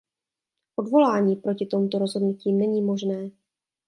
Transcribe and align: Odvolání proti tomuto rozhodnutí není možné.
Odvolání 0.75 1.35
proti 1.35 1.65
tomuto 1.65 1.99
rozhodnutí 1.99 2.53
není 2.53 2.81
možné. 2.81 3.29